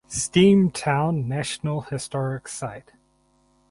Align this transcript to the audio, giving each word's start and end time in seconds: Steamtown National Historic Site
Steamtown 0.09 1.25
National 1.27 1.81
Historic 1.81 2.47
Site 2.47 2.93